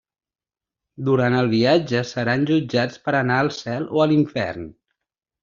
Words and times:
Durant 1.09 1.35
el 1.41 1.49
viatge 1.51 2.01
seran 2.13 2.47
jutjats 2.53 3.03
per 3.05 3.15
anar 3.21 3.39
al 3.43 3.53
cel 3.59 3.87
o 3.99 4.03
a 4.07 4.09
l’infern. 4.15 4.67